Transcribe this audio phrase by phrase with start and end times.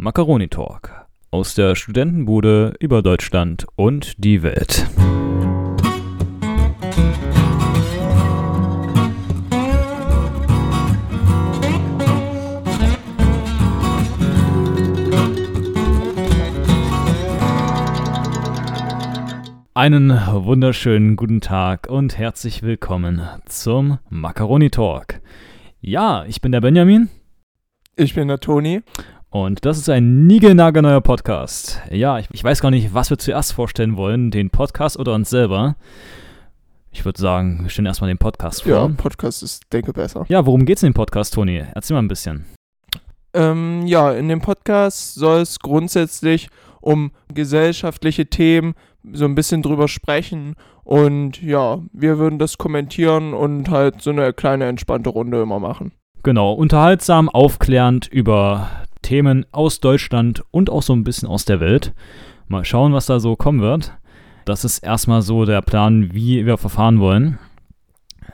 [0.00, 4.86] Macaroni Talk aus der Studentenbude über Deutschland und die Welt.
[19.74, 25.20] Einen wunderschönen guten Tag und herzlich willkommen zum Macaroni Talk.
[25.80, 27.08] Ja, ich bin der Benjamin.
[27.96, 28.82] Ich bin der Toni.
[29.30, 31.82] Und das ist ein niegelnagelneuer Podcast.
[31.90, 35.28] Ja, ich, ich, weiß gar nicht, was wir zuerst vorstellen wollen, den Podcast oder uns
[35.28, 35.76] selber.
[36.92, 38.72] Ich würde sagen, wir stellen erstmal den Podcast vor.
[38.72, 40.24] Ja, Podcast ist, denke besser.
[40.30, 41.62] Ja, worum geht's in dem Podcast, Toni?
[41.74, 42.46] Erzähl mal ein bisschen.
[43.34, 46.48] Ähm, ja, in dem Podcast soll es grundsätzlich
[46.80, 48.74] um gesellschaftliche Themen
[49.12, 50.54] so ein bisschen drüber sprechen.
[50.84, 55.92] Und ja, wir würden das kommentieren und halt so eine kleine entspannte Runde immer machen.
[56.22, 58.70] Genau, unterhaltsam, aufklärend über
[59.02, 61.92] Themen aus Deutschland und auch so ein bisschen aus der Welt.
[62.48, 63.92] Mal schauen, was da so kommen wird.
[64.44, 67.38] Das ist erstmal so der Plan, wie wir verfahren wollen.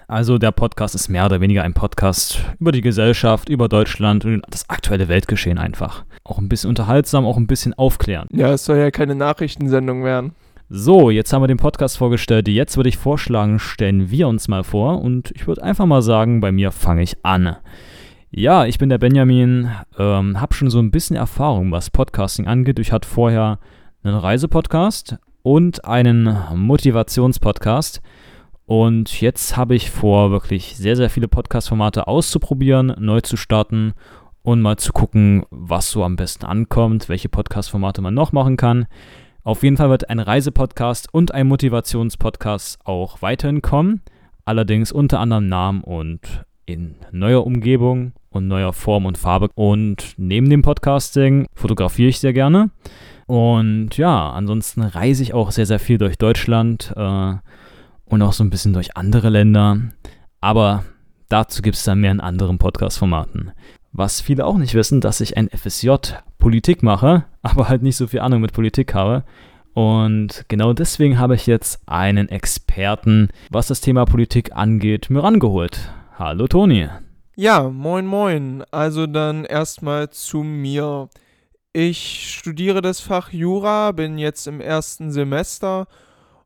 [0.07, 4.43] Also der Podcast ist mehr oder weniger ein Podcast über die Gesellschaft, über Deutschland und
[4.51, 6.05] das aktuelle Weltgeschehen einfach.
[6.25, 8.31] Auch ein bisschen unterhaltsam, auch ein bisschen aufklärend.
[8.33, 10.33] Ja, es soll ja keine Nachrichtensendung werden.
[10.69, 12.49] So, jetzt haben wir den Podcast vorgestellt.
[12.49, 16.41] Jetzt würde ich vorschlagen, stellen wir uns mal vor und ich würde einfach mal sagen,
[16.41, 17.57] bei mir fange ich an.
[18.37, 22.81] Ja, ich bin der Benjamin, ähm, habe schon so ein bisschen Erfahrung, was Podcasting angeht.
[22.81, 23.61] Ich hatte vorher
[24.03, 28.03] einen Reisepodcast und einen Motivationspodcast.
[28.67, 33.93] Und jetzt habe ich vor, wirklich sehr, sehr viele Podcast-Formate auszuprobieren, neu zu starten
[34.43, 38.87] und mal zu gucken, was so am besten ankommt, welche Podcast-Formate man noch machen kann.
[39.45, 44.03] Auf jeden Fall wird ein Reisepodcast und ein Motivationspodcast auch weiterhin kommen.
[44.45, 49.49] Allerdings unter anderem Namen und in neuer Umgebung und neuer Form und Farbe.
[49.55, 52.71] Und neben dem Podcasting fotografiere ich sehr gerne.
[53.27, 57.35] Und ja, ansonsten reise ich auch sehr, sehr viel durch Deutschland äh,
[58.05, 59.79] und auch so ein bisschen durch andere Länder.
[60.41, 60.85] Aber
[61.29, 63.53] dazu gibt es dann mehr in anderen Podcast-Formaten.
[63.93, 65.91] Was viele auch nicht wissen, dass ich ein FSJ
[66.39, 69.25] Politik mache, aber halt nicht so viel Ahnung mit Politik habe.
[69.73, 75.91] Und genau deswegen habe ich jetzt einen Experten, was das Thema Politik angeht, mir rangeholt.
[76.17, 76.89] Hallo Toni.
[77.35, 78.63] Ja, moin moin.
[78.71, 81.09] Also dann erstmal zu mir.
[81.73, 85.89] Ich studiere das Fach Jura, bin jetzt im ersten Semester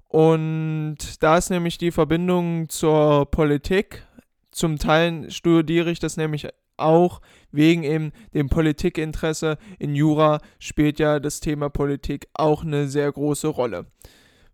[0.07, 4.07] und da ist nämlich die Verbindung zur Politik.
[4.53, 6.49] Zum Teil studiere ich das nämlich
[6.79, 7.21] auch
[7.53, 9.59] wegen eben dem Politikinteresse.
[9.79, 13.85] In Jura spielt ja das Thema Politik auch eine sehr große Rolle.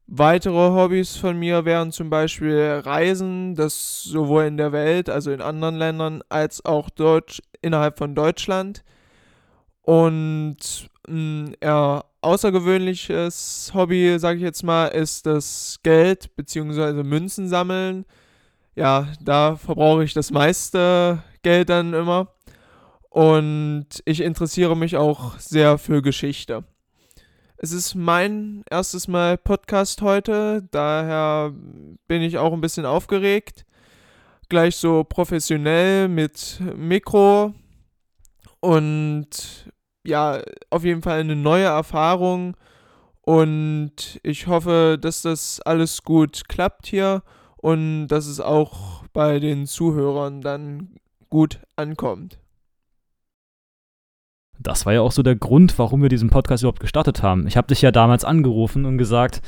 [0.07, 5.41] Weitere Hobbys von mir wären zum Beispiel Reisen, das sowohl in der Welt, also in
[5.41, 8.85] anderen Ländern, als auch Deutsch, innerhalb von Deutschland.
[9.81, 17.03] Und ein eher außergewöhnliches Hobby, sage ich jetzt mal, ist das Geld bzw.
[17.03, 18.05] Münzen sammeln.
[18.75, 22.29] Ja, da verbrauche ich das meiste Geld dann immer.
[23.09, 26.65] Und ich interessiere mich auch sehr für Geschichte.
[27.65, 31.55] Es ist mein erstes Mal Podcast heute, daher
[32.07, 33.65] bin ich auch ein bisschen aufgeregt.
[34.51, 37.55] Gleich so professionell mit Mikro
[38.61, 39.71] und
[40.07, 42.55] ja, auf jeden Fall eine neue Erfahrung
[43.23, 47.23] und ich hoffe, dass das alles gut klappt hier
[47.57, 50.97] und dass es auch bei den Zuhörern dann
[51.31, 52.44] gut ankommt.
[54.59, 57.47] Das war ja auch so der Grund, warum wir diesen Podcast überhaupt gestartet haben.
[57.47, 59.43] Ich habe dich ja damals angerufen und gesagt,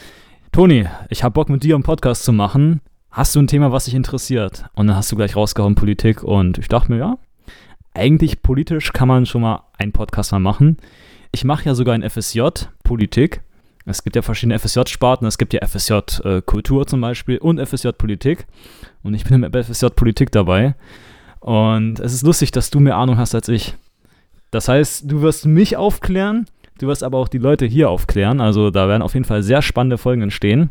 [0.52, 2.80] Toni, ich habe Bock mit dir einen Podcast zu machen.
[3.10, 4.64] Hast du ein Thema, was dich interessiert?
[4.74, 7.18] Und dann hast du gleich rausgehauen Politik und ich dachte mir, ja,
[7.94, 10.76] eigentlich politisch kann man schon mal einen Podcast mal machen.
[11.32, 12.40] Ich mache ja sogar ein FSJ
[12.84, 13.40] Politik.
[13.86, 15.26] Es gibt ja verschiedene FSJ-Sparten.
[15.26, 18.46] Es gibt ja FSJ äh, Kultur zum Beispiel und FSJ Politik.
[19.02, 20.74] Und ich bin im FSJ Politik dabei.
[21.40, 23.74] Und es ist lustig, dass du mehr Ahnung hast als ich.
[24.50, 26.46] Das heißt, du wirst mich aufklären,
[26.78, 28.40] du wirst aber auch die Leute hier aufklären.
[28.40, 30.70] Also da werden auf jeden Fall sehr spannende Folgen entstehen.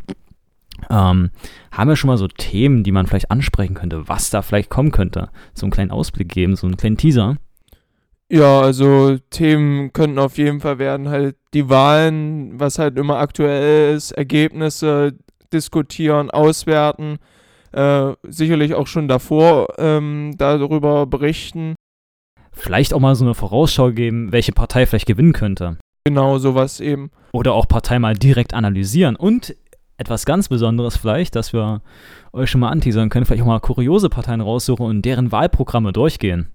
[0.90, 1.30] Ähm,
[1.72, 4.92] haben wir schon mal so Themen, die man vielleicht ansprechen könnte, was da vielleicht kommen
[4.92, 5.30] könnte?
[5.54, 7.36] So einen kleinen Ausblick geben, so einen kleinen Teaser.
[8.28, 13.94] Ja, also Themen könnten auf jeden Fall werden halt die Wahlen, was halt immer aktuell
[13.94, 15.14] ist, Ergebnisse
[15.52, 17.18] diskutieren, auswerten,
[17.72, 21.76] äh, sicherlich auch schon davor ähm, darüber berichten
[22.56, 25.78] vielleicht auch mal so eine Vorausschau geben, welche Partei vielleicht gewinnen könnte.
[26.04, 27.10] Genau, sowas eben.
[27.32, 29.16] Oder auch Partei mal direkt analysieren.
[29.16, 29.54] Und
[29.98, 31.82] etwas ganz Besonderes vielleicht, dass wir
[32.32, 36.48] euch schon mal anteasern können, vielleicht auch mal kuriose Parteien raussuchen und deren Wahlprogramme durchgehen.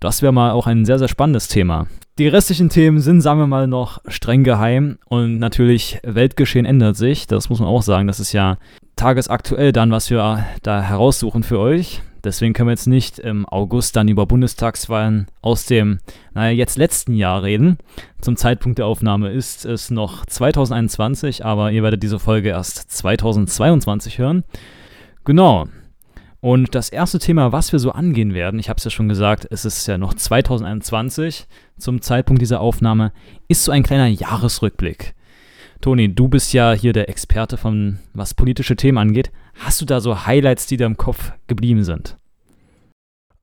[0.00, 1.86] Das wäre mal auch ein sehr, sehr spannendes Thema.
[2.18, 7.26] Die restlichen Themen sind, sagen wir mal, noch streng geheim und natürlich Weltgeschehen ändert sich.
[7.26, 8.06] Das muss man auch sagen.
[8.06, 8.58] Das ist ja
[8.96, 12.02] tagesaktuell dann, was wir da heraussuchen für euch.
[12.28, 15.98] Deswegen können wir jetzt nicht im August dann über Bundestagswahlen aus dem,
[16.34, 17.78] naja, jetzt letzten Jahr reden.
[18.20, 24.18] Zum Zeitpunkt der Aufnahme ist es noch 2021, aber ihr werdet diese Folge erst 2022
[24.18, 24.44] hören.
[25.24, 25.68] Genau.
[26.40, 29.48] Und das erste Thema, was wir so angehen werden, ich habe es ja schon gesagt,
[29.50, 31.46] es ist ja noch 2021
[31.78, 33.12] zum Zeitpunkt dieser Aufnahme,
[33.48, 35.14] ist so ein kleiner Jahresrückblick.
[35.80, 39.30] Toni, du bist ja hier der Experte von was politische Themen angeht.
[39.54, 42.16] Hast du da so Highlights, die dir im Kopf geblieben sind?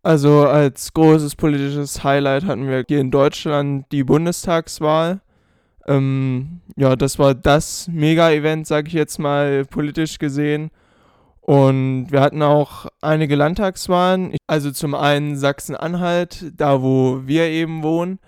[0.03, 5.21] Also als großes politisches Highlight hatten wir hier in Deutschland die Bundestagswahl.
[5.87, 10.69] Ähm, ja, das war das Mega-Event, sage ich jetzt mal, politisch gesehen.
[11.41, 14.35] Und wir hatten auch einige Landtagswahlen.
[14.47, 18.19] Also zum einen Sachsen-Anhalt, da wo wir eben wohnen.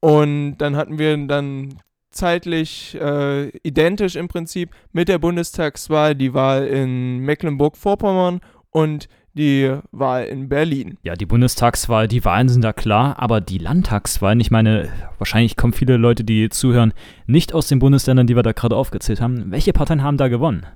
[0.00, 1.74] Und dann hatten wir dann
[2.10, 8.40] zeitlich äh, identisch im Prinzip mit der Bundestagswahl die Wahl in Mecklenburg-Vorpommern
[8.70, 10.98] und die Wahl in Berlin.
[11.02, 14.88] Ja, die Bundestagswahl, die Wahlen sind da klar, aber die Landtagswahlen, ich meine,
[15.18, 16.92] wahrscheinlich kommen viele Leute, die zuhören,
[17.26, 19.50] nicht aus den Bundesländern, die wir da gerade aufgezählt haben.
[19.50, 20.66] Welche Parteien haben da gewonnen?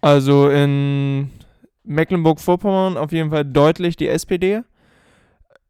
[0.00, 1.30] Also in
[1.84, 4.62] Mecklenburg-Vorpommern auf jeden Fall deutlich die SPD.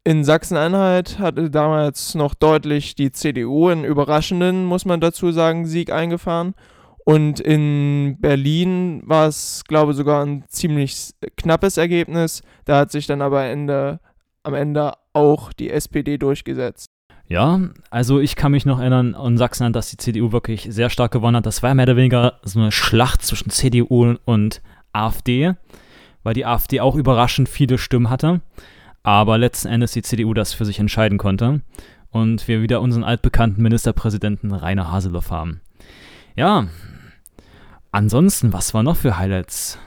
[0.09, 5.91] In Sachsen-Anhalt hatte damals noch deutlich die CDU einen überraschenden, muss man dazu sagen, Sieg
[5.91, 6.55] eingefahren.
[7.05, 12.41] Und in Berlin war es, glaube ich, sogar ein ziemlich knappes Ergebnis.
[12.65, 13.99] Da hat sich dann aber Ende,
[14.41, 16.87] am Ende auch die SPD durchgesetzt.
[17.27, 17.59] Ja,
[17.91, 21.37] also ich kann mich noch erinnern an Sachsen, dass die CDU wirklich sehr stark gewonnen
[21.37, 21.45] hat.
[21.45, 25.53] Das war mehr oder weniger so eine Schlacht zwischen CDU und AfD,
[26.23, 28.41] weil die AfD auch überraschend viele Stimmen hatte
[29.03, 31.61] aber letzten Endes die CDU das für sich entscheiden konnte
[32.11, 35.61] und wir wieder unseren altbekannten Ministerpräsidenten Rainer Haseloff haben.
[36.35, 36.67] Ja,
[37.91, 39.77] ansonsten, was war noch für Highlights?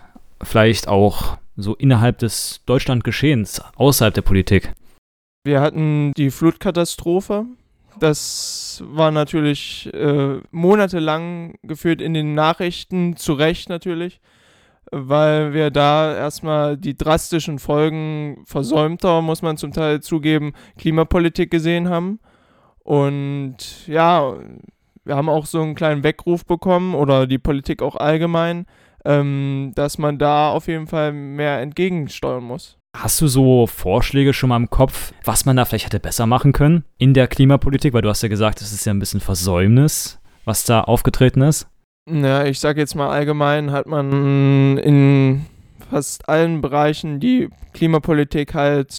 [0.42, 4.72] Vielleicht auch so innerhalb des Deutschlandgeschehens, außerhalb der Politik.
[5.44, 7.46] Wir hatten die Flutkatastrophe.
[7.98, 14.20] Das war natürlich äh, monatelang geführt in den Nachrichten, zu Recht natürlich
[14.92, 21.88] weil wir da erstmal die drastischen Folgen versäumter, muss man zum Teil zugeben, Klimapolitik gesehen
[21.88, 22.20] haben.
[22.84, 24.34] Und ja,
[25.04, 28.66] wir haben auch so einen kleinen Weckruf bekommen oder die Politik auch allgemein,
[29.04, 32.78] ähm, dass man da auf jeden Fall mehr entgegensteuern muss.
[32.94, 36.52] Hast du so Vorschläge schon mal im Kopf, was man da vielleicht hätte besser machen
[36.52, 37.94] können in der Klimapolitik?
[37.94, 41.71] Weil du hast ja gesagt, es ist ja ein bisschen Versäumnis, was da aufgetreten ist.
[42.10, 45.46] Ja, ich sag jetzt mal allgemein hat man in
[45.88, 48.96] fast allen Bereichen die Klimapolitik halt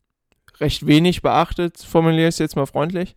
[0.59, 3.15] recht wenig beachtet, formuliere ich es jetzt mal freundlich,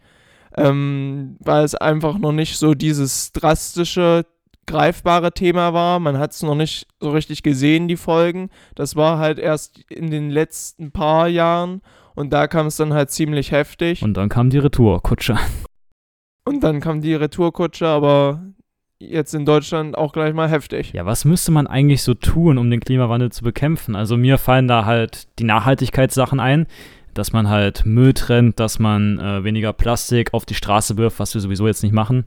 [0.56, 4.26] ähm, weil es einfach noch nicht so dieses drastische,
[4.66, 6.00] greifbare Thema war.
[6.00, 8.50] Man hat es noch nicht so richtig gesehen, die Folgen.
[8.74, 11.82] Das war halt erst in den letzten paar Jahren
[12.16, 14.02] und da kam es dann halt ziemlich heftig.
[14.02, 15.36] Und dann kam die Retourkutsche.
[16.44, 18.42] Und dann kam die Retourkutsche, aber
[18.98, 20.92] jetzt in Deutschland auch gleich mal heftig.
[20.92, 23.94] Ja, was müsste man eigentlich so tun, um den Klimawandel zu bekämpfen?
[23.94, 26.66] Also mir fallen da halt die Nachhaltigkeitssachen ein,
[27.14, 31.34] dass man halt Müll trennt, dass man äh, weniger Plastik auf die Straße wirft, was
[31.34, 32.24] wir sowieso jetzt nicht machen.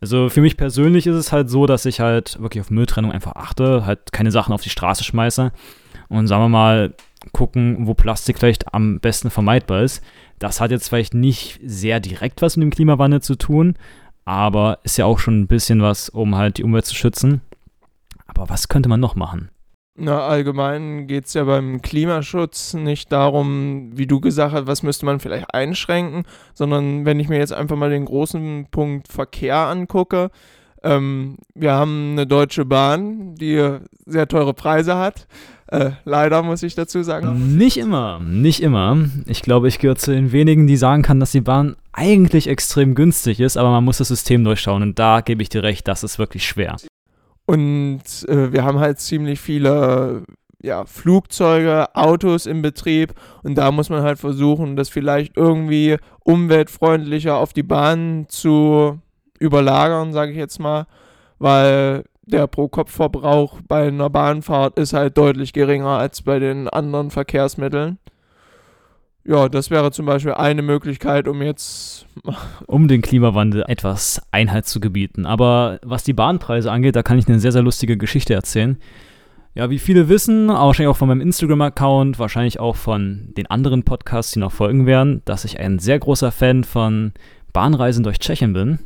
[0.00, 3.36] Also für mich persönlich ist es halt so, dass ich halt wirklich auf Mülltrennung einfach
[3.36, 5.52] achte, halt keine Sachen auf die Straße schmeiße
[6.08, 6.94] und sagen wir mal
[7.32, 10.02] gucken, wo Plastik vielleicht am besten vermeidbar ist.
[10.38, 13.74] Das hat jetzt vielleicht nicht sehr direkt was mit dem Klimawandel zu tun,
[14.30, 17.40] aber ist ja auch schon ein bisschen was, um halt die Umwelt zu schützen.
[18.28, 19.50] Aber was könnte man noch machen?
[19.96, 25.04] Na, allgemein geht es ja beim Klimaschutz nicht darum, wie du gesagt hast, was müsste
[25.04, 26.22] man vielleicht einschränken,
[26.54, 30.30] sondern wenn ich mir jetzt einfach mal den großen Punkt Verkehr angucke,
[30.84, 35.26] ähm, wir haben eine Deutsche Bahn, die sehr teure Preise hat.
[35.70, 37.56] Äh, leider muss ich dazu sagen.
[37.56, 38.96] Nicht immer, nicht immer.
[39.26, 42.94] Ich glaube, ich gehöre zu den wenigen, die sagen kann, dass die Bahn eigentlich extrem
[42.94, 46.02] günstig ist, aber man muss das System durchschauen und da gebe ich dir recht, das
[46.02, 46.76] ist wirklich schwer.
[47.46, 50.24] Und äh, wir haben halt ziemlich viele
[50.62, 57.36] ja, Flugzeuge, Autos im Betrieb und da muss man halt versuchen, das vielleicht irgendwie umweltfreundlicher
[57.36, 59.00] auf die Bahn zu
[59.38, 60.86] überlagern, sage ich jetzt mal,
[61.38, 67.98] weil der Pro-Kopf-Verbrauch bei einer Bahnfahrt ist halt deutlich geringer als bei den anderen Verkehrsmitteln.
[69.24, 72.06] Ja, das wäre zum Beispiel eine Möglichkeit, um jetzt.
[72.66, 75.26] um den Klimawandel etwas Einheit zu gebieten.
[75.26, 78.78] Aber was die Bahnpreise angeht, da kann ich eine sehr, sehr lustige Geschichte erzählen.
[79.54, 84.32] Ja, wie viele wissen, wahrscheinlich auch von meinem Instagram-Account, wahrscheinlich auch von den anderen Podcasts,
[84.32, 87.12] die noch folgen werden, dass ich ein sehr großer Fan von
[87.52, 88.78] Bahnreisen durch Tschechien bin.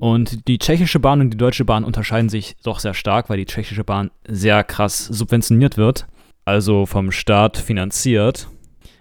[0.00, 3.44] Und die tschechische Bahn und die deutsche Bahn unterscheiden sich doch sehr stark, weil die
[3.44, 6.06] tschechische Bahn sehr krass subventioniert wird,
[6.46, 8.48] also vom Staat finanziert.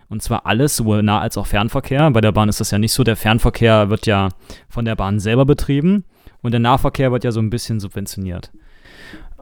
[0.09, 2.11] Und zwar alles, sowohl Nah- als auch Fernverkehr.
[2.11, 3.05] Bei der Bahn ist das ja nicht so.
[3.05, 4.27] Der Fernverkehr wird ja
[4.67, 6.03] von der Bahn selber betrieben
[6.41, 8.51] und der Nahverkehr wird ja so ein bisschen subventioniert.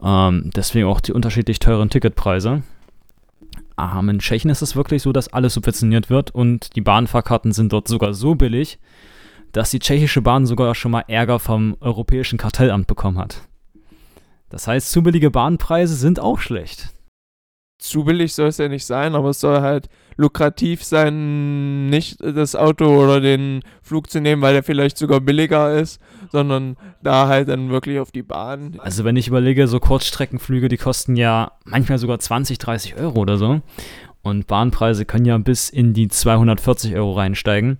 [0.00, 2.62] Ähm, deswegen auch die unterschiedlich teuren Ticketpreise.
[3.76, 7.72] Ähm, in Tschechien ist es wirklich so, dass alles subventioniert wird und die Bahnfahrkarten sind
[7.72, 8.78] dort sogar so billig,
[9.52, 13.48] dass die tschechische Bahn sogar schon mal Ärger vom Europäischen Kartellamt bekommen hat.
[14.48, 16.88] Das heißt, zu billige Bahnpreise sind auch schlecht.
[17.78, 22.56] Zu billig soll es ja nicht sein, aber es soll halt lukrativ sein, nicht das
[22.56, 26.00] Auto oder den Flug zu nehmen, weil der vielleicht sogar billiger ist,
[26.32, 28.74] sondern da halt dann wirklich auf die Bahn.
[28.78, 33.38] Also wenn ich überlege, so Kurzstreckenflüge, die kosten ja manchmal sogar 20, 30 Euro oder
[33.38, 33.60] so.
[34.22, 37.78] Und Bahnpreise können ja bis in die 240 Euro reinsteigen.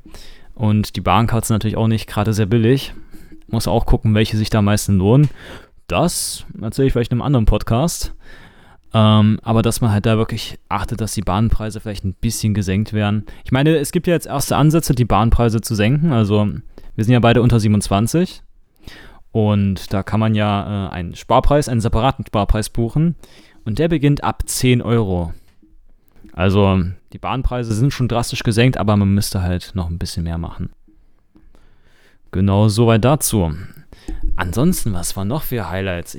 [0.58, 2.92] Und die Bahncard sind natürlich auch nicht gerade sehr billig.
[3.46, 5.30] Muss auch gucken, welche sich da am meisten lohnen.
[5.86, 8.12] Das erzähle ich vielleicht in einem anderen Podcast.
[8.92, 12.92] Ähm, aber dass man halt da wirklich achtet, dass die Bahnpreise vielleicht ein bisschen gesenkt
[12.92, 13.24] werden.
[13.44, 16.10] Ich meine, es gibt ja jetzt erste Ansätze, die Bahnpreise zu senken.
[16.10, 16.48] Also
[16.96, 18.42] wir sind ja beide unter 27.
[19.30, 23.14] Und da kann man ja äh, einen Sparpreis, einen separaten Sparpreis buchen.
[23.64, 25.32] Und der beginnt ab 10 Euro.
[26.32, 30.38] Also die Bahnpreise sind schon drastisch gesenkt, aber man müsste halt noch ein bisschen mehr
[30.38, 30.70] machen.
[32.30, 33.54] Genau soweit dazu.
[34.36, 36.18] Ansonsten, was waren noch für Highlights?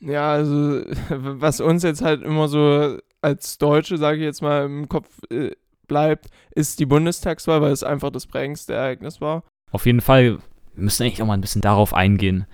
[0.00, 4.88] Ja, also was uns jetzt halt immer so als Deutsche, sage ich jetzt mal, im
[4.88, 5.52] Kopf äh,
[5.86, 9.44] bleibt, ist die Bundestagswahl, weil es einfach das prägendste Ereignis war.
[9.70, 10.38] Auf jeden Fall,
[10.74, 12.46] wir müssen eigentlich auch mal ein bisschen darauf eingehen.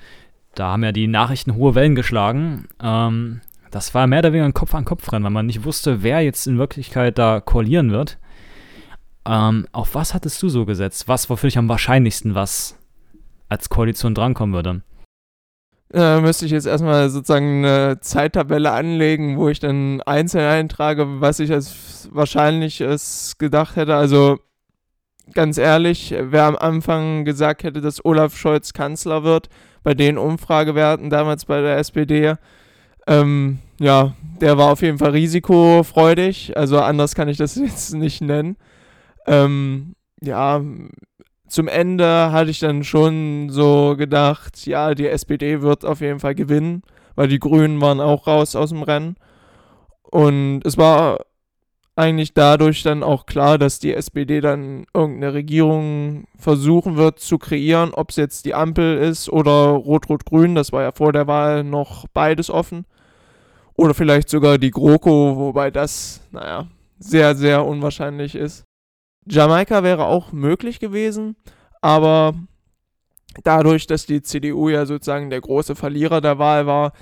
[0.54, 2.68] Da haben ja die Nachrichten hohe Wellen geschlagen.
[2.82, 3.40] Ähm,
[3.70, 7.18] das war mehr oder weniger ein Kopf-an-Kopf-Rennen, weil man nicht wusste, wer jetzt in Wirklichkeit
[7.18, 8.18] da koalieren wird.
[9.26, 11.08] Ähm, auf was hattest du so gesetzt?
[11.08, 12.76] Was war für dich am wahrscheinlichsten, was
[13.48, 14.82] als Koalition drankommen würde?
[15.92, 21.40] äh, müsste ich jetzt erstmal sozusagen eine Zeittabelle anlegen, wo ich dann einzeln eintrage, was
[21.40, 23.94] ich als wahrscheinlich es gedacht hätte.
[23.94, 24.38] Also
[25.34, 29.48] ganz ehrlich, wer am Anfang gesagt hätte, dass Olaf Scholz Kanzler wird,
[29.82, 32.34] bei den Umfragewerten damals bei der SPD,
[33.08, 36.56] ähm, ja, der war auf jeden Fall risikofreudig.
[36.56, 38.56] Also anders kann ich das jetzt nicht nennen.
[39.26, 40.60] Ähm, ja,
[41.48, 46.34] zum Ende hatte ich dann schon so gedacht, ja, die SPD wird auf jeden Fall
[46.34, 46.82] gewinnen,
[47.14, 49.16] weil die Grünen waren auch raus aus dem Rennen.
[50.02, 51.20] Und es war
[51.96, 57.92] eigentlich dadurch dann auch klar, dass die SPD dann irgendeine Regierung versuchen wird zu kreieren,
[57.92, 62.06] ob es jetzt die Ampel ist oder Rot-Rot-Grün, das war ja vor der Wahl noch
[62.14, 62.84] beides offen.
[63.78, 66.66] Oder vielleicht sogar die GroKo, wobei das, naja,
[66.98, 68.64] sehr, sehr unwahrscheinlich ist.
[69.24, 71.36] Jamaika wäre auch möglich gewesen,
[71.80, 72.34] aber
[73.44, 76.92] dadurch, dass die CDU ja sozusagen der große Verlierer der Wahl war,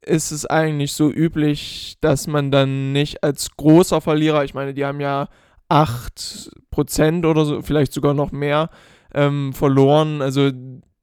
[0.00, 4.86] ist es eigentlich so üblich, dass man dann nicht als großer Verlierer, ich meine, die
[4.86, 5.28] haben ja
[5.68, 8.70] 8% oder so, vielleicht sogar noch mehr
[9.12, 10.22] ähm, verloren.
[10.22, 10.50] Also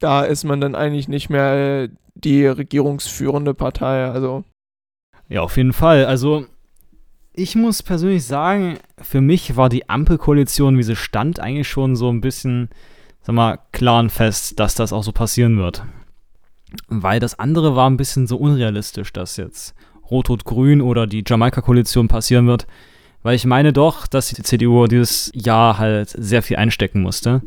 [0.00, 4.06] da ist man dann eigentlich nicht mehr die regierungsführende Partei.
[4.06, 4.42] Also.
[5.32, 6.04] Ja, auf jeden Fall.
[6.04, 6.44] Also
[7.32, 12.10] ich muss persönlich sagen, für mich war die Ampelkoalition, wie sie stand, eigentlich schon so
[12.10, 12.68] ein bisschen,
[13.22, 15.84] sag mal, klar und fest, dass das auch so passieren wird.
[16.88, 19.74] Weil das andere war ein bisschen so unrealistisch, dass jetzt
[20.10, 22.66] Rot-Rot-Grün oder die Jamaika-Koalition passieren wird.
[23.22, 27.40] Weil ich meine doch, dass die CDU dieses Jahr halt sehr viel einstecken musste.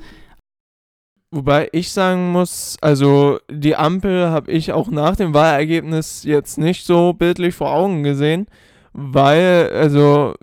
[1.31, 6.85] Wobei ich sagen muss, also die Ampel habe ich auch nach dem Wahlergebnis jetzt nicht
[6.85, 8.47] so bildlich vor Augen gesehen
[8.97, 10.35] weil, also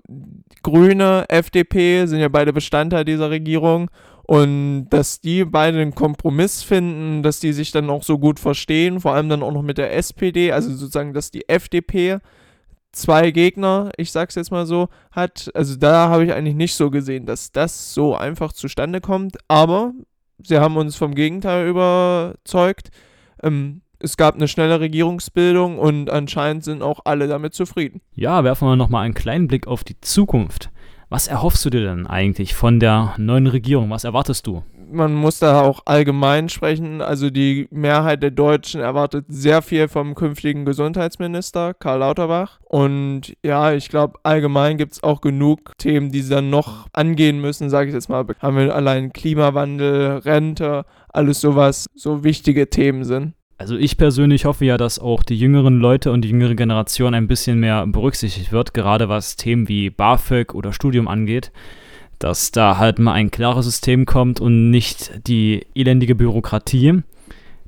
[0.61, 3.89] Grüne, FDP sind ja beide Bestandteil dieser Regierung
[4.27, 8.99] und dass die beide einen Kompromiss finden, dass die sich dann auch so gut verstehen,
[8.99, 12.19] vor allem dann auch noch mit der SPD, also sozusagen, dass die FDP
[12.91, 15.49] zwei Gegner, ich sag's jetzt mal so, hat.
[15.55, 19.93] Also da habe ich eigentlich nicht so gesehen, dass das so einfach zustande kommt, aber
[20.39, 22.89] sie haben uns vom Gegenteil überzeugt.
[23.41, 28.01] Ähm, es gab eine schnelle Regierungsbildung und anscheinend sind auch alle damit zufrieden.
[28.13, 30.71] Ja, werfen wir nochmal einen kleinen Blick auf die Zukunft.
[31.09, 33.89] Was erhoffst du dir denn eigentlich von der neuen Regierung?
[33.91, 34.63] Was erwartest du?
[34.91, 37.01] Man muss da auch allgemein sprechen.
[37.01, 42.59] Also die Mehrheit der Deutschen erwartet sehr viel vom künftigen Gesundheitsminister Karl Lauterbach.
[42.65, 47.39] Und ja, ich glaube, allgemein gibt es auch genug Themen, die sie dann noch angehen
[47.39, 48.25] müssen, sage ich jetzt mal.
[48.39, 53.33] Haben wir allein Klimawandel, Rente, alles sowas, so wichtige Themen sind.
[53.57, 57.27] Also ich persönlich hoffe ja, dass auch die jüngeren Leute und die jüngere Generation ein
[57.27, 61.51] bisschen mehr berücksichtigt wird, gerade was Themen wie BAföG oder Studium angeht.
[62.23, 67.03] Dass da halt mal ein klares System kommt und nicht die elendige Bürokratie,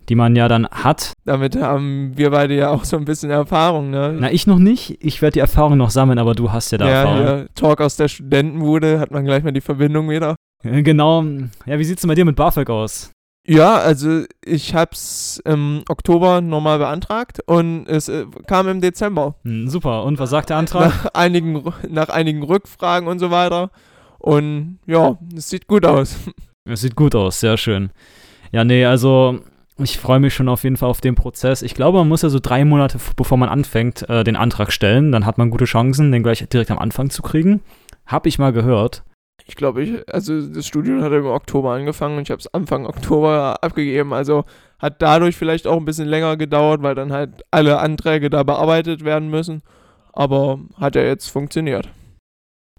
[0.08, 1.14] die man ja dann hat.
[1.26, 4.16] Damit haben wir beide ja auch so ein bisschen Erfahrung, ne?
[4.18, 4.98] Na, ich noch nicht.
[5.04, 7.26] Ich werde die Erfahrung noch sammeln, aber du hast ja da ja, Erfahrung.
[7.26, 10.36] hier, Talk aus der Studentenbude, hat man gleich mal die Verbindung wieder.
[10.64, 11.24] Äh, Genau.
[11.66, 13.12] Ja, wie sieht's denn bei dir mit BAföG aus?
[13.48, 19.36] Ja, also ich hab's im Oktober nochmal beantragt und es äh, kam im Dezember.
[19.44, 20.04] Hm, super.
[20.04, 20.88] Und was sagt der Antrag?
[20.90, 23.70] Nach einigen, nach einigen Rückfragen und so weiter.
[24.26, 26.18] Und ja, es sieht gut aus.
[26.68, 27.92] Es sieht gut aus, sehr schön.
[28.52, 29.42] Ja, nee, also
[29.78, 31.62] ich freue mich schon auf jeden Fall auf den Prozess.
[31.62, 35.12] Ich glaube, man muss ja so drei Monate, bevor man anfängt, äh, den Antrag stellen.
[35.12, 37.62] Dann hat man gute Chancen, den gleich direkt am Anfang zu kriegen.
[38.08, 39.04] Hab ich mal gehört.
[39.46, 42.88] Ich glaube, ich, also das Studium hat im Oktober angefangen und ich habe es Anfang
[42.88, 44.12] Oktober abgegeben.
[44.12, 44.46] Also
[44.80, 49.06] hat dadurch vielleicht auch ein bisschen länger gedauert, weil dann halt alle Anträge da bearbeitet
[49.06, 49.62] werden müssen.
[50.14, 51.90] Aber hat ja jetzt funktioniert.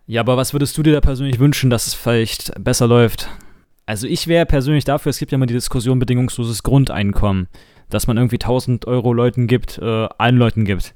[0.08, 3.28] Ja, aber was würdest du dir da persönlich wünschen, dass es vielleicht besser läuft?
[3.86, 7.48] Also ich wäre persönlich dafür, es gibt ja immer die Diskussion bedingungsloses Grundeinkommen,
[7.90, 10.94] dass man irgendwie 1000 Euro Leuten gibt, äh, allen Leuten gibt.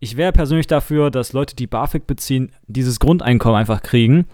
[0.00, 4.26] Ich wäre persönlich dafür, dass Leute, die BAföG beziehen, dieses Grundeinkommen einfach kriegen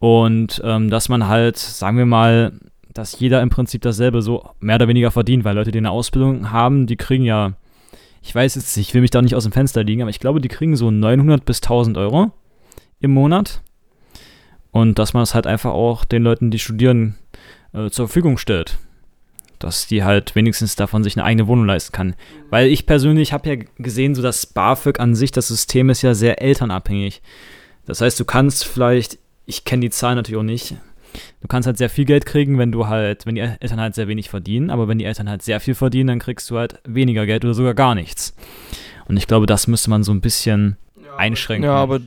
[0.00, 2.52] und ähm, dass man halt, sagen wir mal,
[2.92, 6.50] dass jeder im Prinzip dasselbe so mehr oder weniger verdient, weil Leute, die eine Ausbildung
[6.50, 7.52] haben, die kriegen ja,
[8.20, 10.40] ich weiß jetzt, ich will mich da nicht aus dem Fenster liegen, aber ich glaube,
[10.40, 12.32] die kriegen so 900 bis 1000 Euro
[13.04, 13.62] im Monat.
[14.70, 17.14] Und dass man es halt einfach auch den Leuten, die studieren,
[17.72, 18.76] äh, zur Verfügung stellt.
[19.60, 22.16] Dass die halt wenigstens davon sich eine eigene Wohnung leisten kann.
[22.50, 26.14] Weil ich persönlich habe ja gesehen, so dass BAföG an sich, das System ist ja
[26.14, 27.22] sehr elternabhängig.
[27.86, 30.74] Das heißt, du kannst vielleicht, ich kenne die Zahlen natürlich auch nicht,
[31.40, 34.08] du kannst halt sehr viel Geld kriegen, wenn du halt, wenn die Eltern halt sehr
[34.08, 37.26] wenig verdienen, aber wenn die Eltern halt sehr viel verdienen, dann kriegst du halt weniger
[37.26, 38.34] Geld oder sogar gar nichts.
[39.06, 40.76] Und ich glaube, das müsste man so ein bisschen
[41.16, 41.64] einschränken.
[41.64, 42.00] Ja, aber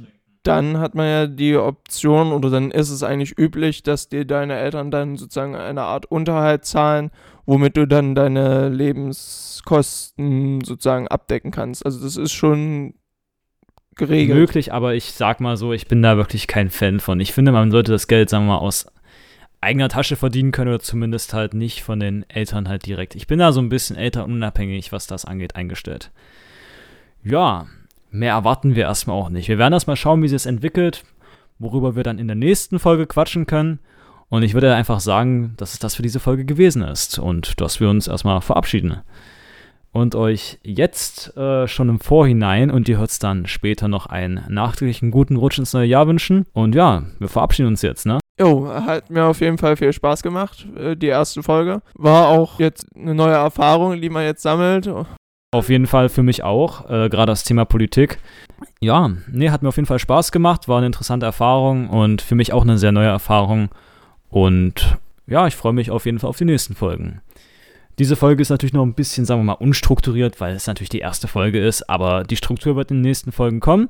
[0.48, 4.56] dann hat man ja die Option oder dann ist es eigentlich üblich, dass dir deine
[4.56, 7.12] Eltern dann sozusagen eine Art Unterhalt zahlen,
[7.46, 11.86] womit du dann deine Lebenskosten sozusagen abdecken kannst.
[11.86, 12.96] Also das ist schon
[13.96, 14.38] geregelt.
[14.38, 17.20] möglich, aber ich sag mal so, ich bin da wirklich kein Fan von.
[17.20, 18.88] Ich finde, man sollte das Geld, sagen wir mal, aus
[19.60, 23.16] eigener Tasche verdienen können oder zumindest halt nicht von den Eltern halt direkt.
[23.16, 26.12] Ich bin da so ein bisschen elternunabhängig, was das angeht, eingestellt.
[27.24, 27.68] Ja,
[28.12, 29.48] mehr erwarten wir erstmal auch nicht.
[29.48, 31.04] Wir werden erstmal schauen, wie sich es entwickelt,
[31.60, 33.80] worüber wir dann in der nächsten Folge quatschen können.
[34.30, 37.80] Und ich würde einfach sagen, dass es das für diese Folge gewesen ist und dass
[37.80, 39.02] wir uns erstmal verabschieden
[39.98, 44.44] und euch jetzt äh, schon im Vorhinein und ihr hört es dann später noch einen
[44.48, 46.46] nachträglichen guten Rutsch ins neue Jahr wünschen.
[46.54, 48.20] Und ja, wir verabschieden uns jetzt, ne?
[48.40, 51.82] Jo, hat mir auf jeden Fall viel Spaß gemacht, äh, die erste Folge.
[51.96, 54.88] War auch jetzt eine neue Erfahrung, die man jetzt sammelt.
[55.52, 58.20] Auf jeden Fall für mich auch, äh, gerade das Thema Politik.
[58.82, 62.36] Ja, nee, hat mir auf jeden Fall Spaß gemacht, war eine interessante Erfahrung und für
[62.36, 63.70] mich auch eine sehr neue Erfahrung.
[64.30, 67.22] Und ja, ich freue mich auf jeden Fall auf die nächsten Folgen.
[67.98, 71.00] Diese Folge ist natürlich noch ein bisschen, sagen wir mal, unstrukturiert, weil es natürlich die
[71.00, 73.90] erste Folge ist, aber die Struktur wird in den nächsten Folgen kommen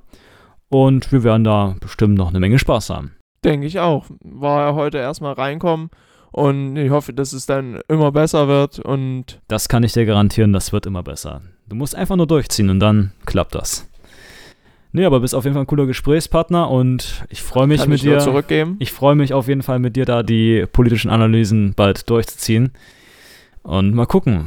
[0.69, 3.15] und wir werden da bestimmt noch eine Menge Spaß haben.
[3.43, 4.05] Denke ich auch.
[4.21, 5.89] War ja heute erstmal reinkommen
[6.37, 10.53] und ich hoffe, dass es dann immer besser wird und Das kann ich dir garantieren,
[10.53, 11.41] das wird immer besser.
[11.67, 13.89] Du musst einfach nur durchziehen und dann klappt das.
[14.91, 17.97] Nee, aber bist auf jeden Fall ein cooler Gesprächspartner und ich freue mich kann mit
[17.97, 18.19] ich dir.
[18.19, 18.75] zurückgeben.
[18.77, 22.71] Ich freue mich auf jeden Fall mit dir da die politischen Analysen bald durchzuziehen.
[23.63, 24.45] Und mal gucken,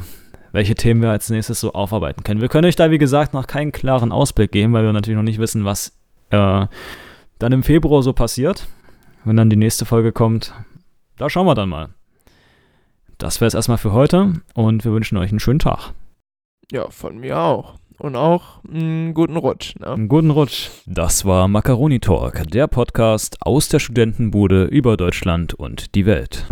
[0.53, 2.39] welche Themen wir als nächstes so aufarbeiten können.
[2.39, 5.23] Wir können euch da, wie gesagt, noch keinen klaren Ausblick geben, weil wir natürlich noch
[5.23, 5.91] nicht wissen, was
[6.29, 6.67] äh,
[7.37, 8.67] dann im Februar so passiert,
[9.25, 10.53] wenn dann die nächste Folge kommt.
[11.21, 11.89] Da schauen wir dann mal.
[13.19, 15.93] Das wäre es erstmal für heute und wir wünschen euch einen schönen Tag.
[16.71, 17.75] Ja, von mir auch.
[17.99, 19.75] Und auch einen guten Rutsch.
[19.79, 19.85] Ne?
[19.85, 20.69] Einen guten Rutsch.
[20.87, 26.47] Das war Macaroni Talk, der Podcast aus der Studentenbude über Deutschland und die Welt.